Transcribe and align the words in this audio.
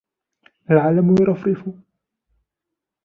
العلم 0.71 1.15
يرفرف، 1.21 1.69